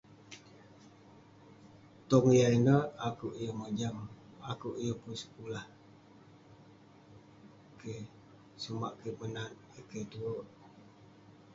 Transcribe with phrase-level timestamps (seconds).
[2.09, 8.03] tong yah ineh, akouk yeng mojam..akouk yeng pun sekulah..keh,
[8.61, 10.47] sumak kik menat eh keh tuwerk..